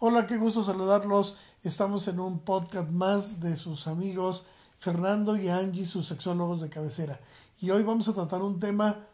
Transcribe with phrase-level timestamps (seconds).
[0.00, 1.36] Hola, qué gusto saludarlos.
[1.62, 4.44] Estamos en un podcast más de sus amigos
[4.76, 7.20] Fernando y Angie, sus sexólogos de cabecera.
[7.60, 9.06] Y hoy vamos a tratar un tema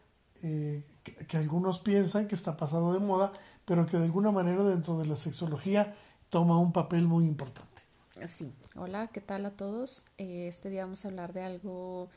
[0.42, 0.82] eh,
[1.28, 3.30] que, algunos piensan que está pasado de moda,
[3.66, 5.94] pero que de alguna manera dentro de la sexología
[6.30, 7.82] toma un papel muy importante.
[8.26, 10.06] Sí, hola, ¿qué tal a todos?
[10.16, 12.08] Eh, este día vamos a hablar de algo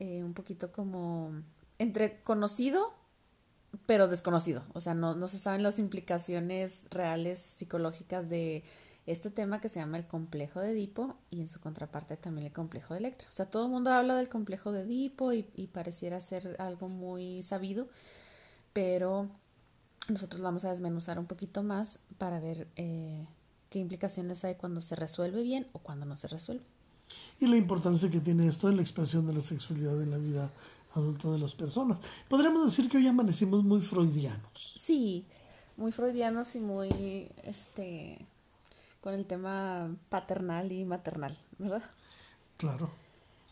[0.00, 1.30] eh, un poquito como
[1.78, 2.92] entre conocido,
[3.86, 4.62] pero desconocido.
[4.72, 8.64] O sea, no, no se saben las implicaciones reales psicológicas de
[9.06, 12.52] este tema que se llama el complejo de Edipo y en su contraparte también el
[12.52, 13.28] complejo de Electra.
[13.28, 17.42] O sea, todo el mundo habla del complejo de Edipo y, pareciera ser algo muy
[17.42, 17.88] sabido,
[18.72, 19.28] pero
[20.08, 23.26] nosotros lo vamos a desmenuzar un poquito más para ver eh,
[23.68, 26.64] qué implicaciones hay cuando se resuelve bien o cuando no se resuelve.
[27.40, 30.50] Y la importancia que tiene esto en la expresión de la sexualidad en la vida
[30.94, 32.00] adulta de las personas.
[32.28, 34.78] Podríamos decir que hoy amanecimos muy freudianos.
[34.80, 35.24] Sí,
[35.76, 38.18] muy freudianos y muy, este,
[39.00, 41.82] con el tema paternal y maternal, ¿verdad?
[42.56, 42.90] Claro.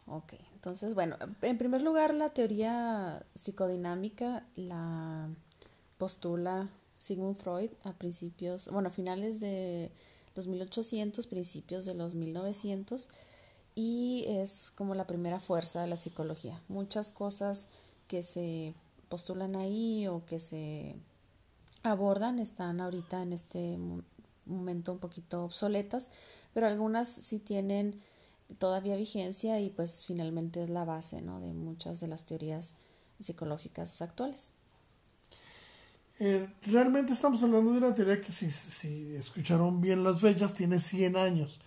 [0.06, 5.28] Ok, entonces, bueno, en primer lugar, la teoría psicodinámica la
[5.98, 9.91] postula Sigmund Freud a principios, bueno, a finales de
[10.34, 13.11] los 1800, principios de los 1900,
[13.81, 16.61] y es como la primera fuerza de la psicología.
[16.67, 17.69] Muchas cosas
[18.09, 18.75] que se
[19.09, 20.97] postulan ahí o que se
[21.84, 23.79] abordan están ahorita en este
[24.47, 26.11] momento un poquito obsoletas,
[26.55, 28.01] pero algunas sí tienen
[28.59, 31.39] todavía vigencia y pues finalmente es la base ¿no?
[31.39, 32.75] de muchas de las teorías
[33.21, 34.55] psicológicas actuales.
[36.19, 40.81] Eh, realmente estamos hablando de una teoría que si, si escucharon bien las fechas tiene
[40.81, 41.61] 100 años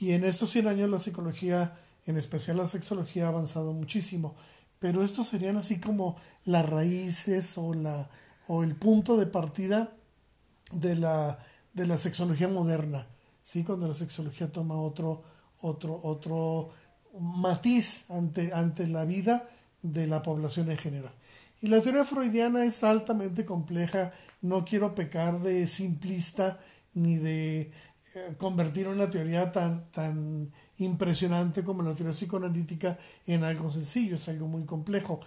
[0.00, 1.74] y en estos 100 años la psicología,
[2.06, 4.34] en especial la sexología, ha avanzado muchísimo,
[4.78, 8.08] pero estos serían así como las raíces o, la,
[8.48, 9.92] o el punto de partida
[10.72, 11.38] de la,
[11.74, 13.06] de la sexología moderna,
[13.42, 13.62] ¿sí?
[13.62, 15.22] cuando la sexología toma otro,
[15.60, 16.70] otro, otro
[17.18, 19.44] matiz ante, ante la vida
[19.82, 21.12] de la población en general.
[21.60, 26.58] Y la teoría freudiana es altamente compleja, no quiero pecar de simplista
[26.94, 27.70] ni de
[28.38, 34.48] convertir una teoría tan, tan impresionante como la teoría psicoanalítica en algo sencillo, es algo
[34.48, 35.20] muy complejo.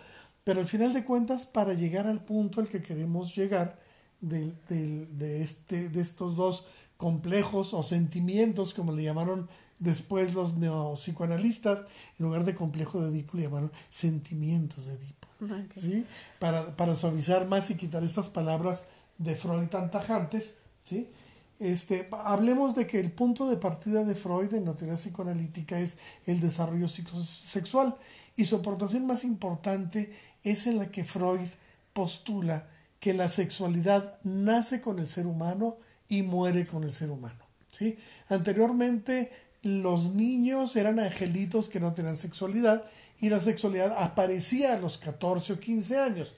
[0.44, 3.80] Pero al final de cuentas, para llegar al punto al que queremos llegar
[4.20, 6.66] de, de, de, este, de estos dos
[6.98, 9.50] complejos o sentimientos, como le llamaron
[9.80, 11.80] después los neopsicoanalistas,
[12.20, 15.28] en lugar de complejo de Edipo, le llamaron sentimientos de Edipo.
[15.42, 15.82] Okay.
[15.82, 16.06] ¿sí?
[16.40, 18.86] Para, para suavizar más y quitar estas palabras
[19.18, 21.10] de Freud tan tajantes, ¿sí?
[21.63, 25.97] Este, hablemos de que el punto de partida de Freud en la teoría psicoanalítica es
[26.25, 27.96] el desarrollo sexual
[28.35, 30.12] y su aportación más importante
[30.44, 31.47] es en la que Freud
[31.94, 32.68] postula
[33.00, 35.78] que la sexualidad nace con el ser humano
[36.09, 37.40] y muere con el ser humano.
[37.72, 37.97] ¿sí?
[38.28, 39.31] Anteriormente
[39.62, 42.84] los niños eran angelitos que no tenían sexualidad
[43.22, 46.35] y la sexualidad aparecía a los 14 o 15 años.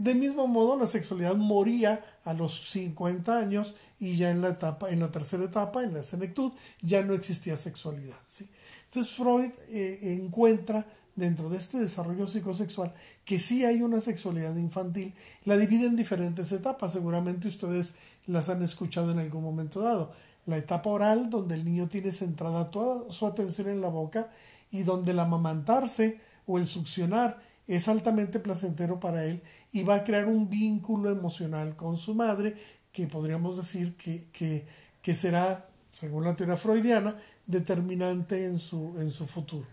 [0.00, 4.88] De mismo modo, la sexualidad moría a los 50 años y ya en la etapa,
[4.88, 8.16] en la tercera etapa, en la senectud, ya no existía sexualidad.
[8.24, 8.48] ¿sí?
[8.84, 12.94] Entonces Freud eh, encuentra dentro de este desarrollo psicosexual
[13.26, 15.12] que sí hay una sexualidad infantil,
[15.44, 17.92] la divide en diferentes etapas, seguramente ustedes
[18.26, 20.14] las han escuchado en algún momento dado.
[20.46, 24.30] La etapa oral, donde el niño tiene centrada toda su atención en la boca
[24.70, 27.38] y donde el amamantarse o el succionar
[27.70, 32.56] es altamente placentero para él y va a crear un vínculo emocional con su madre
[32.92, 34.66] que podríamos decir que, que,
[35.02, 37.16] que será, según la teoría freudiana,
[37.46, 39.68] determinante en su, en su futuro.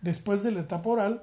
[0.00, 1.22] Después de la etapa oral,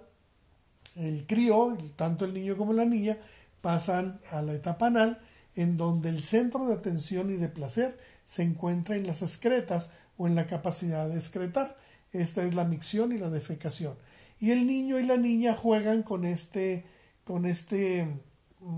[0.95, 3.17] el crío, tanto el niño como la niña,
[3.59, 5.19] pasan a la etapa anal,
[5.57, 10.27] en donde el centro de atención y de placer se encuentra en las excretas o
[10.27, 11.75] en la capacidad de excretar.
[12.13, 13.97] Esta es la micción y la defecación
[14.39, 16.83] y el niño y la niña juegan con este
[17.23, 18.07] con este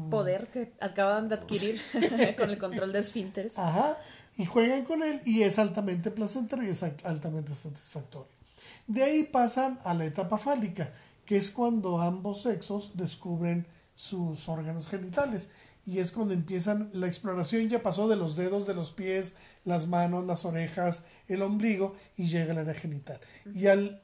[0.09, 1.81] poder que acaban de adquirir
[2.37, 3.57] con el control de esfínteres.
[3.57, 3.97] Ajá,
[4.37, 8.31] y juegan con él y es altamente placentero y es altamente satisfactorio.
[8.85, 10.91] De ahí pasan a la etapa fálica,
[11.25, 15.49] que es cuando ambos sexos descubren sus órganos genitales
[15.85, 19.33] y es cuando empiezan la exploración ya pasó de los dedos de los pies,
[19.63, 23.19] las manos, las orejas, el ombligo y llega al área genital.
[23.55, 24.03] Y al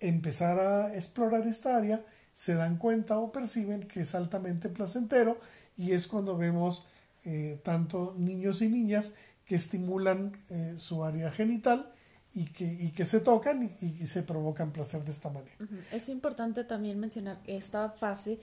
[0.00, 5.38] empezar a explorar esta área, se dan cuenta o perciben que es altamente placentero
[5.76, 6.84] y es cuando vemos
[7.24, 9.12] eh, tanto niños y niñas
[9.44, 11.92] que estimulan eh, su área genital
[12.32, 15.56] y que, y que se tocan y, se provocan placer de esta manera.
[15.92, 18.38] Es importante también mencionar esta fase,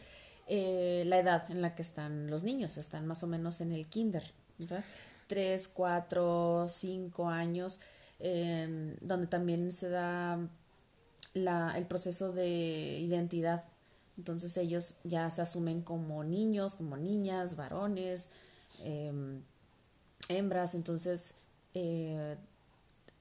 [0.48, 3.86] eh, la edad en la que están los niños, están más o menos en el
[3.86, 4.32] kinder.
[4.58, 4.84] ¿verdad?
[5.28, 7.80] 3, 4, 5 años,
[8.20, 10.50] donde también se da
[11.38, 13.66] la, el proceso de identidad.
[14.18, 18.32] Entonces ellos ya se asumen como niños, como niñas, varones,
[18.80, 19.42] em,
[20.30, 20.76] hembras.
[20.76, 21.36] Entonces
[21.74, 22.38] eh,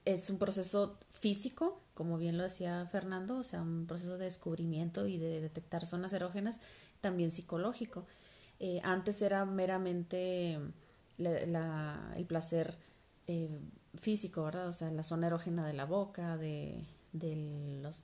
[0.04, 5.06] es un proceso físico, como bien lo decía Fernando, o sea, un proceso de descubrimiento
[5.06, 6.60] y de detectar zonas erógenas,
[7.00, 8.06] también psicológico.
[8.58, 10.58] Eh, antes era meramente
[11.18, 12.76] el placer
[13.26, 13.50] eh,
[13.94, 14.68] físico, ¿verdad?
[14.68, 16.84] O sea, la zona erógena de la boca, de,
[17.18, 18.02] de los,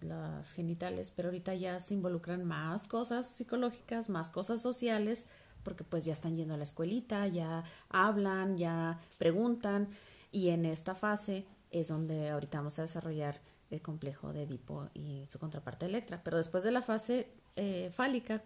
[0.52, 5.26] genitales, pero ahorita ya se involucran más cosas psicológicas, más cosas sociales,
[5.62, 9.88] porque pues ya están yendo a la escuelita, ya hablan, ya preguntan,
[10.30, 15.26] y en esta fase es donde ahorita vamos a desarrollar el complejo de Edipo y
[15.28, 16.22] su contraparte Electra.
[16.22, 18.42] Pero después de la fase eh, fálica,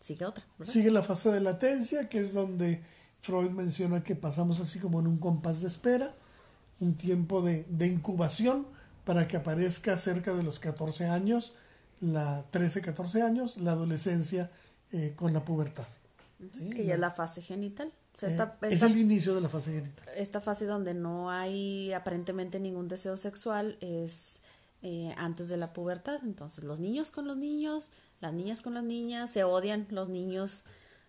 [0.00, 0.44] sigue otra.
[0.62, 2.82] Sigue la fase de latencia, que es donde
[3.20, 6.14] Freud menciona que pasamos así como en un compás de espera,
[6.80, 8.66] un tiempo de incubación
[9.06, 11.54] para que aparezca cerca de los 14 años,
[12.00, 14.50] la 13, 14 años, la adolescencia
[14.92, 15.86] eh, con la pubertad.
[16.74, 17.90] Que ya es la fase genital.
[18.22, 20.06] Eh, es el inicio de la fase genital.
[20.16, 24.42] Esta fase donde no hay aparentemente ningún deseo sexual es
[24.82, 26.20] eh, antes de la pubertad.
[26.22, 30.64] Entonces los niños con los niños, las niñas con las niñas, se odian los niños.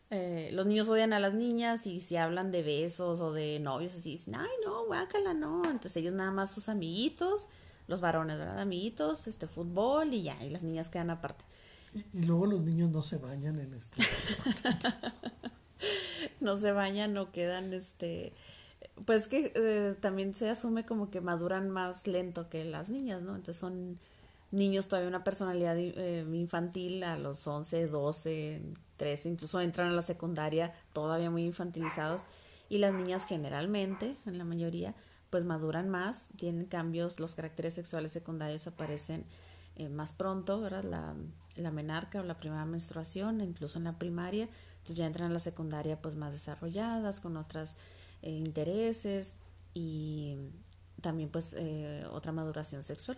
[0.09, 3.93] Eh, los niños odian a las niñas y si hablan de besos o de novios
[3.93, 5.63] así dicen, ay no, guácala, no.
[5.65, 7.47] Entonces ellos nada más sus amiguitos,
[7.87, 8.59] los varones, ¿verdad?
[8.59, 11.45] Amiguitos, este fútbol y ya, y las niñas quedan aparte.
[12.13, 14.03] Y, luego los niños no se bañan en este.
[16.41, 18.33] no se bañan, no quedan, este,
[19.05, 23.35] pues que eh, también se asume como que maduran más lento que las niñas, ¿no?
[23.35, 23.99] Entonces son
[24.51, 28.61] niños todavía una personalidad eh, infantil a los 11, 12,
[28.97, 32.25] 13, incluso entran a la secundaria todavía muy infantilizados
[32.69, 34.93] y las niñas generalmente, en la mayoría,
[35.29, 39.25] pues maduran más, tienen cambios, los caracteres sexuales secundarios aparecen
[39.75, 40.83] eh, más pronto, ¿verdad?
[40.83, 41.15] La,
[41.55, 45.39] la menarca o la primera menstruación, incluso en la primaria, entonces ya entran a la
[45.39, 47.75] secundaria pues más desarrolladas, con otros
[48.21, 49.35] eh, intereses
[49.73, 50.37] y
[51.01, 53.17] también pues eh, otra maduración sexual.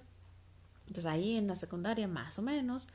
[0.88, 2.90] Entonces ahí en la secundaria más o menos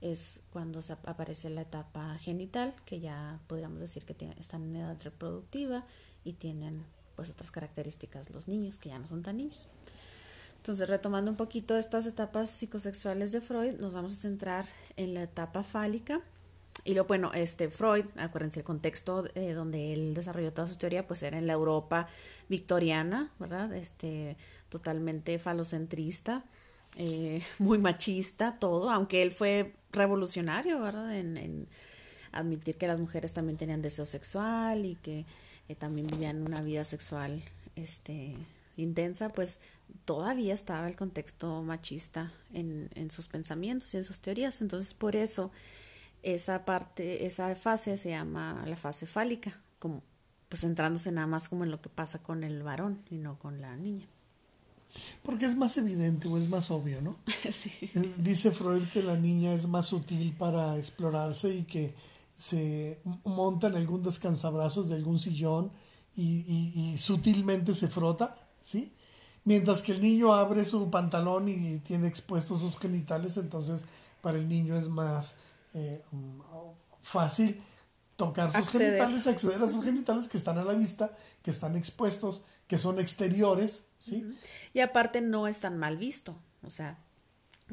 [0.00, 5.00] es cuando se aparece la etapa genital, que ya podríamos decir que están en edad
[5.02, 5.84] reproductiva
[6.24, 6.84] y tienen
[7.16, 9.68] pues otras características los niños que ya no son tan niños.
[10.56, 14.66] Entonces, retomando un poquito estas etapas psicosexuales de Freud, nos vamos a centrar
[14.96, 16.22] en la etapa fálica,
[16.82, 21.06] y lo bueno, este Freud, acuérdense el contexto eh, donde él desarrolló toda su teoría,
[21.06, 22.08] pues era en la Europa
[22.48, 23.72] victoriana, ¿verdad?
[23.74, 24.36] Este,
[24.68, 26.44] totalmente falocentrista,
[26.96, 31.16] eh, muy machista, todo, aunque él fue revolucionario, ¿verdad?
[31.16, 31.68] En,
[32.32, 35.24] admitir que las mujeres también tenían deseo sexual y que
[35.68, 37.42] eh, también vivían una vida sexual,
[37.76, 38.36] este,
[38.76, 39.60] intensa, pues
[40.04, 44.60] todavía estaba el contexto machista en, en sus pensamientos y en sus teorías.
[44.60, 45.50] Entonces, por eso
[46.22, 50.02] esa parte, esa fase se llama la fase fálica, como
[50.48, 53.60] pues centrándose nada más como en lo que pasa con el varón y no con
[53.60, 54.06] la niña.
[55.22, 57.16] Porque es más evidente o es más obvio, ¿no?
[57.52, 57.70] sí.
[57.94, 61.94] Eh, dice Freud que la niña es más sutil para explorarse y que
[62.36, 65.72] se monta en algún descansabrazos de algún sillón
[66.16, 66.44] y,
[66.74, 68.92] y sutilmente se frota, ¿sí?
[69.44, 73.84] Mientras que el niño abre su pantalón y tiene expuestos sus genitales, entonces
[74.22, 75.36] para el niño es más
[75.74, 76.02] eh,
[77.02, 77.62] fácil
[78.16, 81.12] tocar sus genitales, acceder a sus genitales que están a la vista,
[81.42, 84.34] que están expuestos, que son exteriores, ¿sí?
[84.72, 86.98] Y aparte no es tan mal visto, o sea,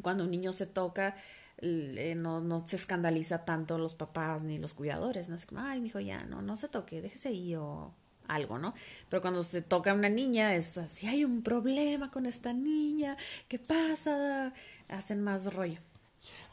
[0.01, 1.15] cuando un niño se toca,
[1.61, 5.85] eh, no, no se escandaliza tanto los papás ni los cuidadores, no es como, ay,
[5.85, 7.93] hijo ya, no, no se toque, déjese ahí o
[8.27, 8.73] algo, ¿no?
[9.09, 13.17] Pero cuando se toca a una niña es así, hay un problema con esta niña,
[13.47, 14.53] ¿qué pasa?
[14.87, 15.79] Hacen más rollo.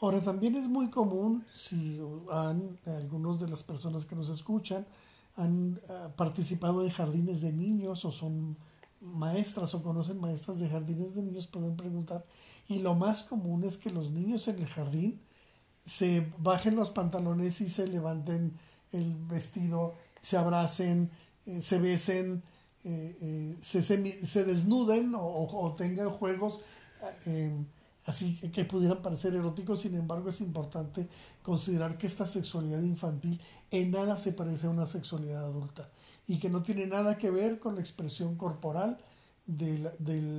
[0.01, 2.01] Ahora, también es muy común, si
[2.31, 4.85] han, algunos de las personas que nos escuchan
[5.35, 8.57] han ah, participado en jardines de niños o son
[8.99, 12.25] maestras o conocen maestras de jardines de niños, pueden preguntar.
[12.69, 15.19] Y lo más común es que los niños en el jardín
[15.83, 18.53] se bajen los pantalones y se levanten
[18.91, 21.09] el vestido, se abracen,
[21.47, 22.43] eh, se besen,
[22.83, 26.61] eh, eh, se, desnuden o, tengan juegos
[28.05, 31.07] así que pudieran parecer eróticos, sin embargo es importante
[31.41, 35.89] considerar que esta sexualidad infantil en nada se parece a una sexualidad adulta
[36.27, 38.99] y que no tiene nada que ver con la expresión corporal
[39.47, 39.79] de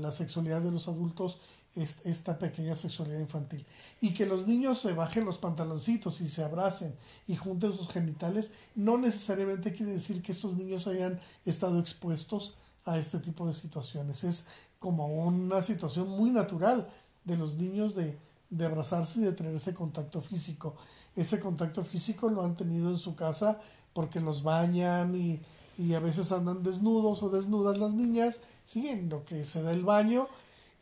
[0.01, 1.41] la sexualidad de los adultos
[1.75, 3.65] esta pequeña sexualidad infantil.
[4.01, 6.95] Y que los niños se bajen los pantaloncitos y se abracen
[7.27, 12.99] y junten sus genitales, no necesariamente quiere decir que estos niños hayan estado expuestos a
[12.99, 14.25] este tipo de situaciones.
[14.25, 14.47] Es
[14.79, 16.89] como una situación muy natural
[17.25, 18.19] de los niños de,
[18.51, 20.75] de abrazarse y de tener ese contacto físico.
[21.15, 23.61] Ese contacto físico lo han tenido en su casa
[23.93, 25.41] porque los bañan y,
[25.79, 29.85] y a veces andan desnudos o desnudas las niñas, siguen lo que se da el
[29.85, 30.29] baño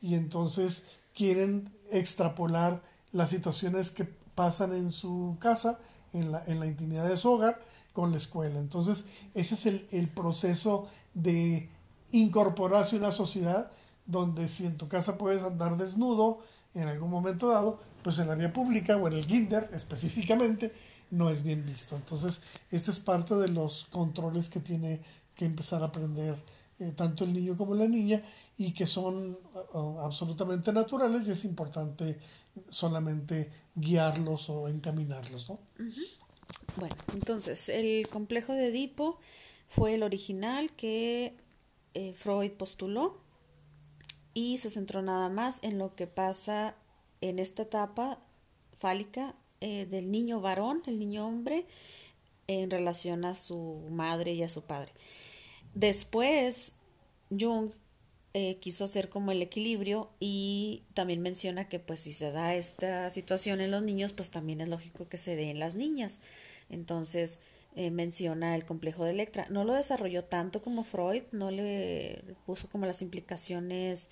[0.00, 5.78] y entonces quieren extrapolar las situaciones que pasan en su casa,
[6.12, 7.61] en la, en la intimidad de su hogar,
[7.93, 8.61] con la escuela.
[8.61, 11.69] Entonces, ese es el, el proceso de
[12.12, 13.71] incorporarse a una sociedad
[14.07, 16.40] donde si en tu casa puedes andar desnudo
[16.75, 20.73] en algún momento dado, pues en la vía pública o en el kinder específicamente
[21.11, 21.97] no es bien visto.
[21.97, 22.40] Entonces,
[22.71, 25.00] este es parte de los controles que tiene
[25.35, 26.37] que empezar a aprender
[26.78, 28.23] eh, tanto el niño como la niña
[28.56, 29.38] y que son
[30.00, 32.18] absolutamente naturales y es importante
[32.70, 35.49] solamente guiarlos o encaminarlos.
[35.49, 35.58] ¿no?
[36.76, 39.18] Bueno, entonces el complejo de Edipo
[39.66, 41.37] fue el original que
[41.94, 43.20] eh, Freud postuló
[44.35, 46.76] y se centró nada más en lo que pasa
[47.20, 48.18] en esta etapa
[48.78, 51.66] fálica eh, del niño varón, el niño hombre,
[52.47, 54.92] en relación a su madre y a su padre.
[55.78, 56.75] Después,
[57.30, 57.70] Jung
[58.35, 63.11] eh, quiso hacer como el equilibrio y también menciona que pues si se da esta
[63.11, 66.18] situación en los niños, pues también es lógico que se dé en las niñas.
[66.68, 67.38] Entonces,
[67.76, 69.47] eh, menciona el complejo de Electra.
[69.50, 74.11] No lo desarrolló tanto como Freud, no le puso como las implicaciones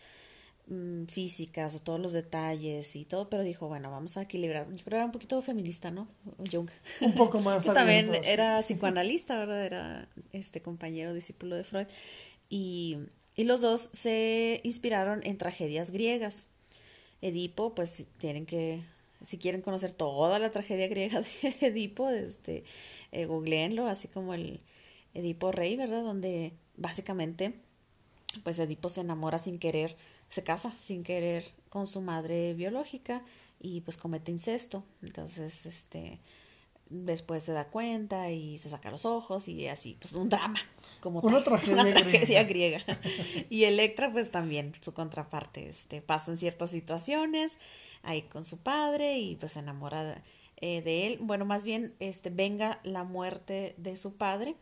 [0.67, 4.67] mm, físicas o todos los detalles y todo, pero dijo, bueno, vamos a equilibrar.
[4.67, 6.09] Yo creo que era un poquito feminista, ¿no?
[6.51, 6.71] Jung.
[7.01, 7.65] Un poco más.
[7.75, 9.65] también era psicoanalista, ¿verdad?
[9.65, 11.87] Era este compañero, discípulo de Freud.
[12.49, 12.99] Y,
[13.35, 16.49] y los dos se inspiraron en tragedias griegas.
[17.23, 18.83] Edipo, pues tienen que
[19.27, 22.65] si quieren conocer toda la tragedia griega de Edipo, este,
[23.13, 24.61] eh, googleenlo, así como el
[25.15, 26.03] Edipo Rey, ¿verdad?
[26.03, 27.55] Donde básicamente,
[28.45, 29.97] pues Edipo se enamora sin querer,
[30.29, 33.23] se casa sin querer con su madre biológica
[33.61, 34.85] y pues comete incesto.
[35.03, 36.21] Entonces, este,
[36.89, 40.61] después se da cuenta y se saca los ojos y así, pues un drama,
[41.01, 42.83] como una tragedia, griega.
[43.51, 47.59] y Electra, pues también, su contraparte, este, pasan ciertas situaciones
[48.03, 50.23] ahí con su padre y pues se enamora
[50.59, 51.19] eh, de él.
[51.21, 54.55] Bueno, más bien, este, venga la muerte de su padre,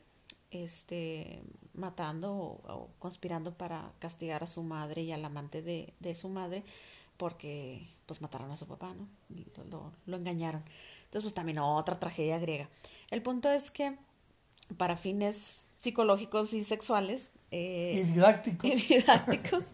[0.50, 1.42] este,
[1.74, 6.64] matando o, conspirando para castigar a su madre y al amante de, de, su madre
[7.16, 9.08] porque pues mataron a su papá, ¿no?
[9.28, 10.64] Y lo, lo engañaron.
[11.04, 12.68] Entonces, pues también otra tragedia griega.
[13.10, 13.96] El punto es que
[14.76, 18.70] para fines psicológicos y sexuales, eh, y didácticos.
[18.88, 19.64] didácticos.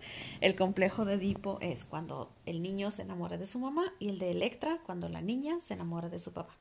[0.40, 4.18] El complejo de Edipo es cuando el niño se enamora de su mamá y el
[4.18, 6.56] de Electra cuando la niña se enamora de su papá.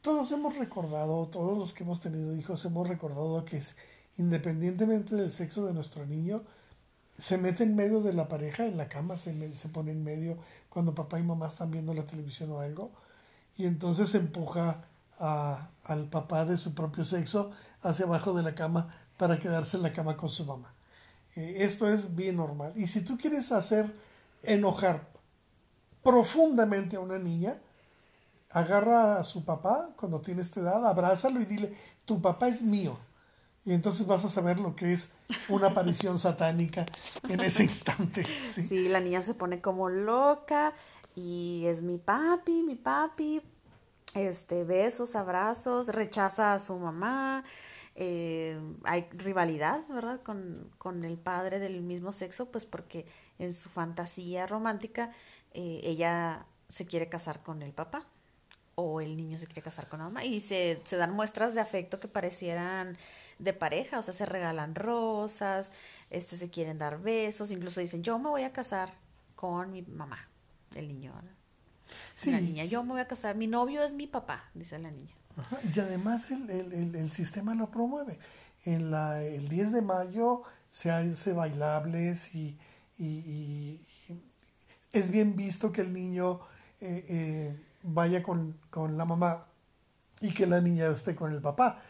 [0.00, 3.76] Todos hemos recordado, todos los que hemos tenido hijos hemos recordado que es,
[4.20, 6.42] independientemente del sexo de nuestro niño,
[7.16, 10.36] se mete en medio de la pareja, en la cama se, se pone en medio
[10.68, 12.92] cuando papá y mamá están viendo la televisión o algo,
[13.56, 14.84] y entonces empuja
[15.18, 17.50] a, al papá de su propio sexo
[17.82, 20.74] hacia abajo de la cama para quedarse en la cama con su mamá.
[21.34, 22.72] Eh, esto es bien normal.
[22.76, 23.90] Y si tú quieres hacer
[24.42, 25.08] enojar
[26.02, 27.58] profundamente a una niña,
[28.50, 31.74] agarra a su papá cuando tiene esta edad, abrázalo y dile,
[32.04, 32.98] tu papá es mío.
[33.64, 35.12] Y entonces vas a saber lo que es
[35.48, 36.86] una aparición satánica
[37.28, 38.26] en ese instante.
[38.46, 38.88] ¿sí?
[38.88, 40.72] la niña se pone como loca
[41.14, 43.42] y es mi papi, mi papi,
[44.14, 47.44] este, besos, abrazos, rechaza a su mamá,
[47.96, 50.22] eh, hay rivalidad, ¿verdad?
[50.22, 53.06] Con, con, el padre del mismo sexo, pues porque
[53.38, 55.12] en su fantasía romántica
[55.52, 58.06] eh, ella se quiere casar con el papá
[58.74, 61.60] o el niño se quiere casar con la mamá y se, se dan muestras de
[61.60, 62.96] afecto que parecieran
[63.40, 65.72] de pareja, o sea, se regalan rosas,
[66.10, 68.92] este se quieren dar besos, incluso dicen, yo me voy a casar
[69.34, 70.28] con mi mamá,
[70.74, 71.12] el niño,
[72.14, 72.30] Sí.
[72.30, 75.12] La niña, yo me voy a casar, mi novio es mi papá, dice la niña.
[75.74, 78.18] Y además el, el, el, sistema lo promueve.
[78.64, 82.58] En la, el 10 de mayo se hace bailables y,
[82.98, 83.80] y,
[84.92, 86.40] es bien visto que el niño
[86.80, 89.46] eh, eh, vaya con, con, la mamá
[90.20, 91.80] y que la niña esté con el papá.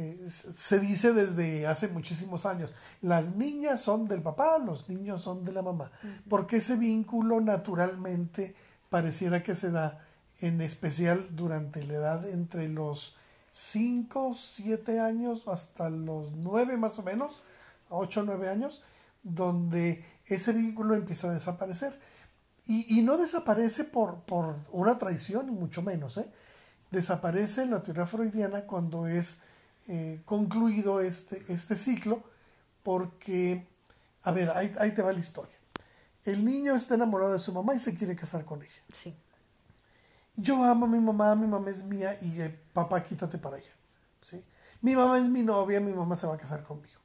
[0.00, 5.44] Eh, se dice desde hace muchísimos años, las niñas son del papá, los niños son
[5.44, 5.90] de la mamá,
[6.28, 8.54] porque ese vínculo naturalmente
[8.90, 10.06] pareciera que se da
[10.38, 13.16] en especial durante la edad entre los
[13.50, 17.42] 5, 7 años hasta los 9 más o menos,
[17.88, 18.84] 8 o 9 años,
[19.24, 21.98] donde ese vínculo empieza a desaparecer.
[22.66, 26.18] Y, y no desaparece por, por una traición, ni mucho menos.
[26.18, 26.30] ¿eh?
[26.92, 29.40] Desaparece en la teoría freudiana cuando es
[29.88, 32.22] eh, concluido este, este ciclo,
[32.82, 33.66] porque,
[34.22, 35.56] a ver, ahí, ahí te va la historia.
[36.24, 38.82] El niño está enamorado de su mamá y se quiere casar con ella.
[38.92, 39.16] Sí.
[40.36, 43.72] Yo amo a mi mamá, mi mamá es mía y eh, papá quítate para allá.
[44.20, 44.44] ¿sí?
[44.82, 47.00] Mi mamá es mi novia, mi mamá se va a casar conmigo.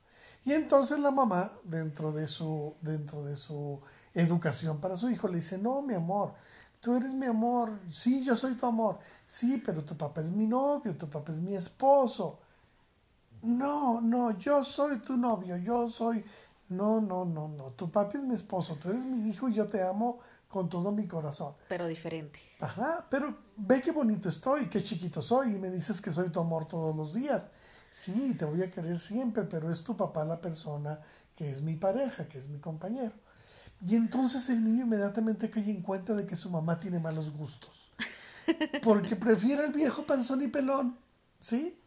[0.45, 3.81] Y entonces la mamá, dentro de su, dentro de su
[4.13, 6.33] educación para su hijo, le dice, no, mi amor,
[6.79, 10.47] tú eres mi amor, sí, yo soy tu amor, sí, pero tu papá es mi
[10.47, 12.39] novio, tu papá es mi esposo.
[13.43, 16.23] No, no, yo soy tu novio, yo soy...
[16.69, 19.67] No, no, no, no, tu papá es mi esposo, tú eres mi hijo y yo
[19.67, 21.53] te amo con todo mi corazón.
[21.67, 22.39] Pero diferente.
[22.62, 26.39] Ajá, pero ve qué bonito estoy, qué chiquito soy y me dices que soy tu
[26.39, 27.47] amor todos los días.
[27.91, 31.00] Sí, te voy a querer siempre, pero es tu papá la persona
[31.35, 33.13] que es mi pareja, que es mi compañero.
[33.81, 37.91] Y entonces el niño inmediatamente cae en cuenta de que su mamá tiene malos gustos.
[38.81, 40.97] Porque prefiere al viejo panzón y pelón,
[41.39, 41.77] ¿sí?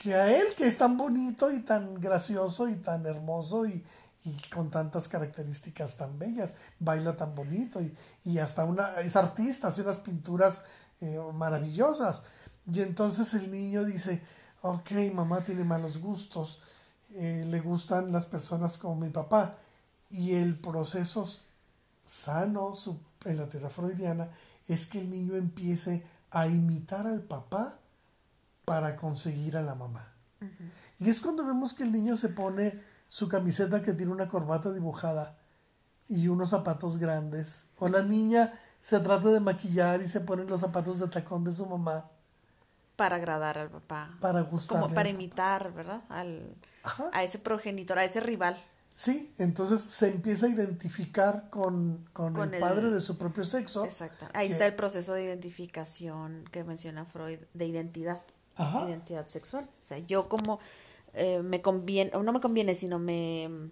[0.00, 3.84] Que a él que es tan bonito y tan gracioso y tan hermoso y,
[4.24, 9.68] y con tantas características tan bellas, baila tan bonito y, y hasta una, es artista,
[9.68, 10.62] hace unas pinturas
[11.02, 12.22] eh, maravillosas.
[12.72, 14.22] Y entonces el niño dice,
[14.62, 16.62] ok, mamá tiene malos gustos,
[17.10, 19.58] eh, le gustan las personas como mi papá.
[20.08, 21.28] Y el proceso
[22.06, 22.72] sano
[23.26, 24.30] en la teoría freudiana
[24.66, 27.78] es que el niño empiece a imitar al papá
[28.70, 30.14] para conseguir a la mamá.
[30.40, 30.70] Uh -huh.
[31.00, 34.72] Y es cuando vemos que el niño se pone su camiseta que tiene una corbata
[34.72, 35.36] dibujada
[36.06, 37.64] y unos zapatos grandes.
[37.78, 41.52] O la niña se trata de maquillar y se pone los zapatos de tacón de
[41.52, 42.08] su mamá.
[42.94, 44.16] Para agradar al papá.
[44.20, 44.80] Para gustar.
[44.80, 46.02] Como para imitar, ¿verdad?
[46.08, 46.54] Al,
[47.12, 48.56] a ese progenitor, a ese rival.
[48.94, 53.44] Sí, entonces se empieza a identificar con, con, con el, el, padre de su propio
[53.44, 53.84] sexo.
[53.84, 54.26] Exacto.
[54.32, 58.22] Ahí que, está el proceso de identificación que menciona Freud, de identidad.
[58.88, 59.68] Identidad sexual.
[59.80, 60.60] O sea, yo como
[61.14, 63.70] eh, me conviene, o no me conviene, sino me